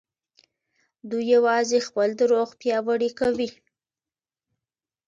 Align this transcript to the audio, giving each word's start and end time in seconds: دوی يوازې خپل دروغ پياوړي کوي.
دوی 1.09 1.25
يوازې 1.35 1.79
خپل 1.87 2.09
دروغ 2.21 2.49
پياوړي 2.59 3.09
کوي. 3.19 3.49